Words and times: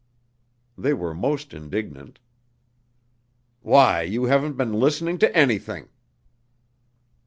They 0.75 0.95
were 0.95 1.13
most 1.13 1.53
indignant. 1.53 2.17
"Why, 3.61 4.01
you 4.01 4.23
haven't 4.23 4.57
been 4.57 4.73
listening 4.73 5.19
to 5.19 5.37
anything!" 5.37 5.89